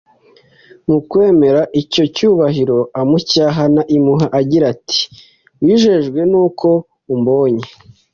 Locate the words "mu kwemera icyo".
0.87-2.03